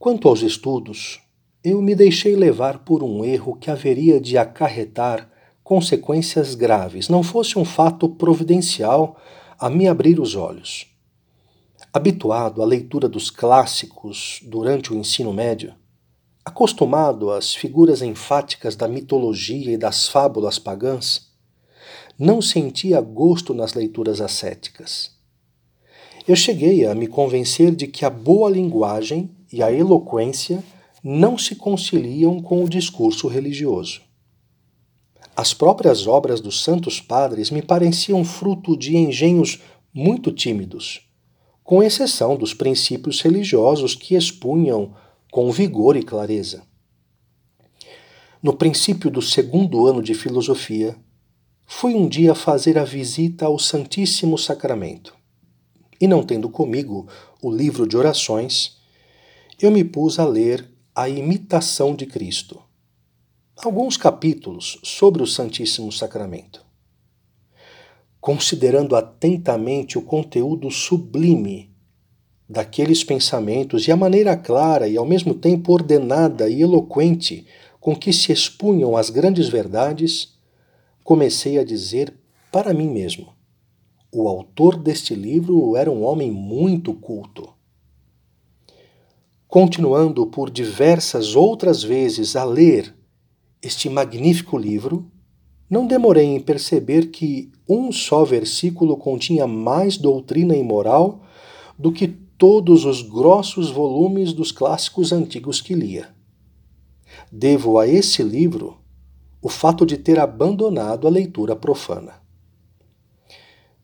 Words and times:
Quanto 0.00 0.28
aos 0.28 0.40
estudos, 0.40 1.20
eu 1.62 1.82
me 1.82 1.94
deixei 1.94 2.34
levar 2.34 2.78
por 2.86 3.02
um 3.02 3.22
erro 3.22 3.54
que 3.54 3.70
haveria 3.70 4.18
de 4.18 4.38
acarretar 4.38 5.30
consequências 5.62 6.54
graves, 6.54 7.10
não 7.10 7.22
fosse 7.22 7.58
um 7.58 7.66
fato 7.66 8.08
providencial 8.08 9.20
a 9.58 9.68
me 9.68 9.86
abrir 9.86 10.18
os 10.18 10.34
olhos. 10.34 10.86
Habituado 11.92 12.62
à 12.62 12.64
leitura 12.64 13.10
dos 13.10 13.28
clássicos 13.28 14.40
durante 14.42 14.90
o 14.90 14.96
ensino 14.96 15.34
médio, 15.34 15.74
acostumado 16.42 17.30
às 17.30 17.54
figuras 17.54 18.00
enfáticas 18.00 18.74
da 18.74 18.88
mitologia 18.88 19.70
e 19.70 19.76
das 19.76 20.08
fábulas 20.08 20.58
pagãs, 20.58 21.28
não 22.18 22.40
sentia 22.40 23.02
gosto 23.02 23.52
nas 23.52 23.74
leituras 23.74 24.22
ascéticas. 24.22 25.14
Eu 26.26 26.36
cheguei 26.36 26.86
a 26.86 26.94
me 26.94 27.06
convencer 27.06 27.74
de 27.74 27.86
que 27.86 28.06
a 28.06 28.08
boa 28.08 28.48
linguagem 28.48 29.36
e 29.52 29.62
a 29.62 29.72
eloquência 29.72 30.62
não 31.02 31.38
se 31.38 31.54
conciliam 31.54 32.40
com 32.40 32.62
o 32.64 32.68
discurso 32.68 33.26
religioso. 33.26 34.02
As 35.34 35.54
próprias 35.54 36.06
obras 36.06 36.40
dos 36.40 36.62
santos 36.62 37.00
padres 37.00 37.50
me 37.50 37.62
pareciam 37.62 38.24
fruto 38.24 38.76
de 38.76 38.96
engenhos 38.96 39.60
muito 39.92 40.30
tímidos, 40.32 41.08
com 41.64 41.82
exceção 41.82 42.36
dos 42.36 42.52
princípios 42.52 43.20
religiosos 43.20 43.94
que 43.94 44.14
expunham 44.14 44.92
com 45.30 45.50
vigor 45.50 45.96
e 45.96 46.02
clareza. 46.02 46.62
No 48.42 48.54
princípio 48.54 49.10
do 49.10 49.22
segundo 49.22 49.86
ano 49.86 50.02
de 50.02 50.14
filosofia, 50.14 50.96
fui 51.66 51.94
um 51.94 52.08
dia 52.08 52.34
fazer 52.34 52.78
a 52.78 52.84
visita 52.84 53.46
ao 53.46 53.58
Santíssimo 53.58 54.36
Sacramento. 54.36 55.14
E 56.00 56.08
não 56.08 56.22
tendo 56.22 56.48
comigo 56.48 57.06
o 57.42 57.50
livro 57.50 57.86
de 57.86 57.96
orações, 57.96 58.79
eu 59.62 59.70
me 59.70 59.84
pus 59.84 60.18
a 60.18 60.24
ler 60.24 60.66
A 60.94 61.06
Imitação 61.06 61.94
de 61.94 62.06
Cristo. 62.06 62.62
Alguns 63.62 63.94
capítulos 63.94 64.78
sobre 64.82 65.22
o 65.22 65.26
Santíssimo 65.26 65.92
Sacramento. 65.92 66.64
Considerando 68.18 68.96
atentamente 68.96 69.98
o 69.98 70.02
conteúdo 70.02 70.70
sublime 70.70 71.70
daqueles 72.48 73.04
pensamentos 73.04 73.86
e 73.86 73.92
a 73.92 73.96
maneira 73.96 74.34
clara 74.34 74.88
e 74.88 74.96
ao 74.96 75.04
mesmo 75.04 75.34
tempo 75.34 75.74
ordenada 75.74 76.48
e 76.48 76.62
eloquente 76.62 77.46
com 77.78 77.94
que 77.94 78.14
se 78.14 78.32
expunham 78.32 78.96
as 78.96 79.10
grandes 79.10 79.50
verdades, 79.50 80.38
comecei 81.04 81.58
a 81.58 81.64
dizer 81.64 82.14
para 82.50 82.72
mim 82.72 82.88
mesmo: 82.88 83.34
o 84.10 84.26
autor 84.26 84.78
deste 84.78 85.14
livro 85.14 85.76
era 85.76 85.90
um 85.90 86.02
homem 86.02 86.30
muito 86.30 86.94
culto. 86.94 87.59
Continuando 89.50 90.28
por 90.28 90.48
diversas 90.48 91.34
outras 91.34 91.82
vezes 91.82 92.36
a 92.36 92.44
ler 92.44 92.94
este 93.60 93.90
magnífico 93.90 94.56
livro, 94.56 95.10
não 95.68 95.88
demorei 95.88 96.24
em 96.26 96.38
perceber 96.38 97.10
que 97.10 97.50
um 97.68 97.90
só 97.90 98.24
versículo 98.24 98.96
continha 98.96 99.48
mais 99.48 99.96
doutrina 99.96 100.54
e 100.54 100.62
moral 100.62 101.24
do 101.76 101.90
que 101.90 102.06
todos 102.06 102.84
os 102.84 103.02
grossos 103.02 103.72
volumes 103.72 104.32
dos 104.32 104.52
clássicos 104.52 105.10
antigos 105.10 105.60
que 105.60 105.74
lia. 105.74 106.14
Devo 107.32 107.80
a 107.80 107.88
esse 107.88 108.22
livro 108.22 108.76
o 109.42 109.48
fato 109.48 109.84
de 109.84 109.96
ter 109.96 110.20
abandonado 110.20 111.08
a 111.08 111.10
leitura 111.10 111.56
profana. 111.56 112.22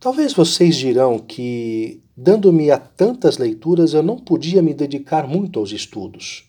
Talvez 0.00 0.32
vocês 0.32 0.76
dirão 0.76 1.18
que, 1.18 2.04
dando-me 2.16 2.70
a 2.70 2.78
tantas 2.78 3.36
leituras, 3.36 3.94
eu 3.94 4.02
não 4.02 4.16
podia 4.16 4.62
me 4.62 4.72
dedicar 4.72 5.26
muito 5.26 5.58
aos 5.58 5.72
estudos. 5.72 6.44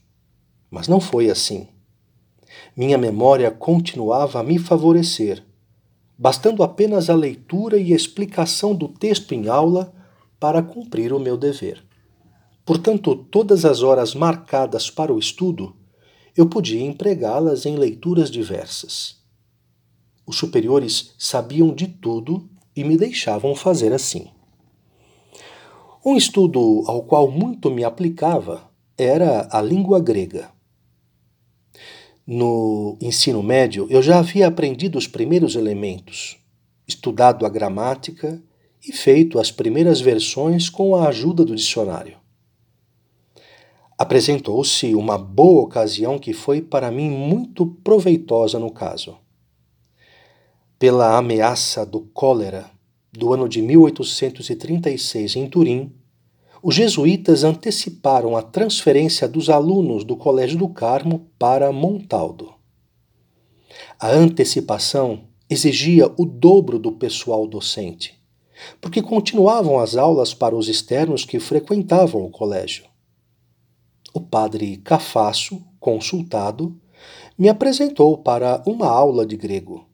Mas 0.70 0.88
não 0.88 1.00
foi 1.00 1.32
assim. 1.32 1.68
Minha 2.78 2.96
memória 2.96 3.50
continuava 3.50 4.40
a 4.40 4.44
me 4.44 4.60
favorecer, 4.60 5.44
bastando 6.16 6.62
apenas 6.62 7.10
a 7.10 7.16
leitura 7.16 7.80
e 7.80 7.92
explicação 7.92 8.76
do 8.76 8.88
texto 8.88 9.34
em 9.34 9.48
aula 9.48 9.92
para 10.40 10.62
cumprir 10.62 11.12
o 11.12 11.20
meu 11.20 11.36
dever. 11.36 11.84
Portanto, 12.64 13.16
todas 13.16 13.66
as 13.66 13.82
horas 13.82 14.14
marcadas 14.14 14.92
para 14.92 15.12
o 15.12 15.18
estudo, 15.18 15.76
eu 16.38 16.48
podia 16.48 16.86
empregá-las 16.86 17.66
em 17.66 17.78
leituras 17.78 18.30
diversas. 18.30 19.18
Os 20.24 20.38
superiores 20.38 21.16
sabiam 21.18 21.74
de 21.74 21.88
tudo 21.88 22.48
e 22.80 22.84
me 22.84 22.96
deixavam 22.96 23.54
fazer 23.54 23.92
assim. 23.92 24.28
Um 26.06 26.16
estudo 26.16 26.84
ao 26.88 27.04
qual 27.04 27.30
muito 27.30 27.70
me 27.70 27.84
aplicava 27.84 28.70
era 28.98 29.50
a 29.52 29.62
língua 29.62 30.00
grega. 30.00 30.50
No 32.26 32.98
ensino 33.02 33.44
médio, 33.44 33.88
eu 33.90 34.02
já 34.02 34.20
havia 34.20 34.48
aprendido 34.48 34.98
os 34.98 35.08
primeiros 35.08 35.56
elementos, 35.56 36.38
estudado 36.88 37.46
a 37.46 37.50
gramática 37.50 38.42
e 38.88 38.94
feito 38.94 39.40
as 39.40 39.52
primeiras 39.52 40.00
versões 40.00 40.70
com 40.70 40.96
a 40.96 41.10
ajuda 41.10 41.44
do 41.44 41.56
dicionário 41.56 42.18
apresentou-se 44.00 44.96
uma 44.96 45.18
boa 45.18 45.64
ocasião 45.64 46.18
que 46.18 46.32
foi 46.32 46.62
para 46.62 46.90
mim 46.90 47.10
muito 47.10 47.66
proveitosa 47.66 48.58
no 48.58 48.72
caso. 48.72 49.18
Pela 50.80 51.18
ameaça 51.18 51.86
do 51.86 52.00
cólera 52.02 52.72
do 53.12 53.34
ano 53.34 53.48
de 53.48 53.62
1836 53.62 55.36
em 55.36 55.50
Turim, 55.50 55.94
os 56.64 56.74
jesuítas 56.74 57.44
anteciparam 57.44 58.36
a 58.36 58.42
transferência 58.42 59.28
dos 59.28 59.50
alunos 59.50 60.04
do 60.04 60.16
Colégio 60.16 60.58
do 60.58 60.70
Carmo 60.70 61.28
para 61.38 61.72
Montaldo. 61.72 62.54
A 64.00 64.10
antecipação 64.10 65.26
exigia 65.50 66.10
o 66.18 66.26
dobro 66.26 66.80
do 66.80 66.94
pessoal 66.94 67.46
docente, 67.46 68.18
porque 68.80 69.02
continuavam 69.02 69.80
as 69.80 69.96
aulas 69.96 70.34
para 70.34 70.56
os 70.56 70.70
externos 70.70 71.26
que 71.26 71.40
frequentavam 71.40 72.24
o 72.24 72.32
colégio 72.32 72.90
o 74.14 74.20
padre 74.20 74.78
Cafasso, 74.78 75.62
consultado, 75.80 76.76
me 77.38 77.48
apresentou 77.48 78.18
para 78.18 78.62
uma 78.66 78.88
aula 78.88 79.26
de 79.26 79.38
grego. 79.38 79.88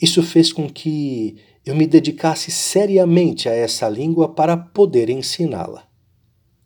Isso 0.00 0.22
fez 0.22 0.52
com 0.52 0.68
que 0.68 1.36
eu 1.64 1.74
me 1.74 1.86
dedicasse 1.86 2.50
seriamente 2.50 3.48
a 3.48 3.52
essa 3.52 3.88
língua 3.88 4.28
para 4.28 4.56
poder 4.56 5.08
ensiná-la. 5.08 5.86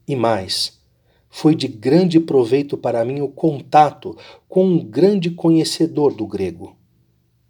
E 0.09 0.17
mais, 0.17 0.81
foi 1.29 1.55
de 1.55 1.69
grande 1.69 2.19
proveito 2.19 2.79
para 2.79 3.05
mim 3.05 3.21
o 3.21 3.29
contato 3.29 4.17
com 4.49 4.65
um 4.65 4.83
grande 4.83 5.31
conhecedor 5.31 6.15
do 6.15 6.27
grego, 6.27 6.77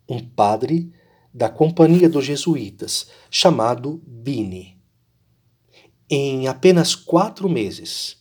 um 0.09 0.19
padre 0.19 0.93
da 1.33 1.49
Companhia 1.49 2.09
dos 2.09 2.25
Jesuítas, 2.25 3.09
chamado 3.31 4.03
Bini. 4.07 4.77
Em 6.09 6.49
apenas 6.49 6.95
quatro 6.95 7.49
meses, 7.49 8.17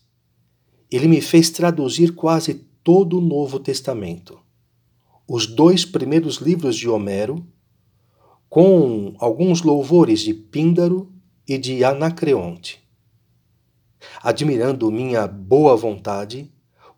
ele 0.92 1.08
me 1.08 1.22
fez 1.22 1.50
traduzir 1.50 2.14
quase 2.14 2.56
todo 2.84 3.18
o 3.18 3.22
Novo 3.22 3.60
Testamento. 3.60 4.45
Os 5.28 5.48
dois 5.48 5.84
primeiros 5.84 6.36
livros 6.36 6.76
de 6.76 6.88
Homero, 6.88 7.44
com 8.48 9.16
alguns 9.18 9.64
louvores 9.64 10.20
de 10.20 10.36
Píndaro 10.36 11.12
e 11.48 11.58
de 11.58 11.84
Anacreonte. 11.84 12.80
Admirando 14.22 14.92
minha 14.92 15.28
boa 15.28 15.76
vontade, 15.76 16.52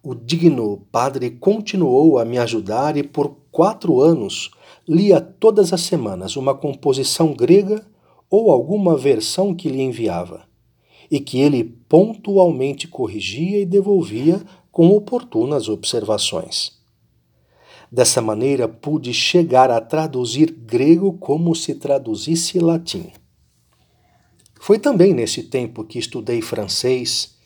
o 0.03 0.13
digno 0.13 0.85
padre 0.91 1.31
continuou 1.31 2.19
a 2.19 2.25
me 2.25 2.37
ajudar 2.37 2.97
e 2.97 3.03
por 3.03 3.37
quatro 3.49 4.01
anos 4.01 4.51
lia 4.85 5.21
todas 5.21 5.71
as 5.71 5.81
semanas 5.81 6.35
uma 6.35 6.53
composição 6.53 7.33
grega 7.33 7.87
ou 8.29 8.51
alguma 8.51 8.97
versão 8.97 9.55
que 9.55 9.69
lhe 9.69 9.81
enviava 9.81 10.45
e 11.09 11.21
que 11.21 11.39
ele 11.39 11.63
pontualmente 11.63 12.89
corrigia 12.89 13.61
e 13.61 13.65
devolvia 13.65 14.41
com 14.69 14.89
oportunas 14.89 15.69
observações. 15.69 16.76
Dessa 17.91 18.21
maneira, 18.21 18.67
pude 18.67 19.13
chegar 19.13 19.71
a 19.71 19.79
traduzir 19.79 20.51
grego 20.51 21.13
como 21.13 21.55
se 21.55 21.75
traduzisse 21.75 22.59
latim. 22.59 23.11
Foi 24.59 24.77
também 24.77 25.13
nesse 25.13 25.43
tempo 25.43 25.85
que 25.85 25.97
estudei 25.97 26.41
francês 26.41 27.37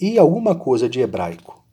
e 0.00 0.18
alguma 0.18 0.54
coisa 0.54 0.88
de 0.88 1.00
hebraico. 1.00 1.64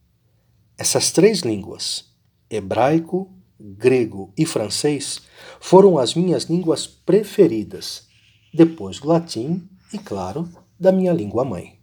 Essas 0.77 1.11
três 1.11 1.39
línguas, 1.39 2.05
hebraico, 2.49 3.31
grego 3.59 4.33
e 4.37 4.45
francês, 4.45 5.21
foram 5.59 5.97
as 5.97 6.15
minhas 6.15 6.45
línguas 6.45 6.87
preferidas, 6.87 8.07
depois 8.53 8.99
do 8.99 9.07
latim 9.07 9.67
e, 9.93 9.97
claro, 9.97 10.49
da 10.79 10.91
minha 10.91 11.13
língua 11.13 11.43
mãe. 11.43 11.74